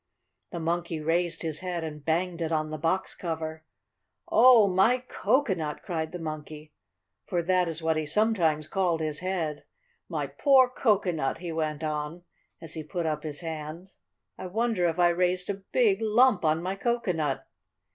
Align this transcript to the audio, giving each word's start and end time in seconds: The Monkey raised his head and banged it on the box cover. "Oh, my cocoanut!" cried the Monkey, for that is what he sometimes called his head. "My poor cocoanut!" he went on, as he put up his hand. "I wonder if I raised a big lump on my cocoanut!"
The 0.51 0.59
Monkey 0.59 0.99
raised 0.99 1.43
his 1.43 1.59
head 1.59 1.83
and 1.83 2.03
banged 2.03 2.41
it 2.41 2.51
on 2.51 2.71
the 2.71 2.79
box 2.79 3.13
cover. 3.13 3.63
"Oh, 4.27 4.67
my 4.67 4.97
cocoanut!" 4.97 5.83
cried 5.83 6.11
the 6.11 6.17
Monkey, 6.17 6.73
for 7.27 7.43
that 7.43 7.67
is 7.67 7.83
what 7.83 7.97
he 7.97 8.07
sometimes 8.07 8.67
called 8.67 8.99
his 9.01 9.19
head. 9.19 9.63
"My 10.09 10.25
poor 10.25 10.67
cocoanut!" 10.69 11.37
he 11.37 11.51
went 11.51 11.83
on, 11.83 12.23
as 12.59 12.73
he 12.73 12.83
put 12.83 13.05
up 13.05 13.21
his 13.21 13.41
hand. 13.41 13.91
"I 14.39 14.47
wonder 14.47 14.87
if 14.87 14.97
I 14.97 15.09
raised 15.09 15.51
a 15.51 15.63
big 15.71 16.01
lump 16.01 16.43
on 16.43 16.63
my 16.63 16.73
cocoanut!" 16.75 17.45